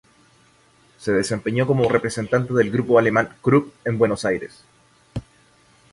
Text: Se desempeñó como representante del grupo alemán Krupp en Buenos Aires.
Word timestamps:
Se 0.97 1.11
desempeñó 1.11 1.67
como 1.67 1.87
representante 1.87 2.55
del 2.55 2.71
grupo 2.71 2.97
alemán 2.97 3.37
Krupp 3.43 3.71
en 3.85 3.99
Buenos 3.99 4.25
Aires. 4.25 4.63